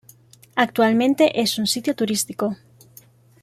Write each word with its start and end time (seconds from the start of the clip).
Actualmente 0.55 1.39
es 1.41 1.59
un 1.59 1.67
sitio 1.67 1.95
turístico. 1.95 2.57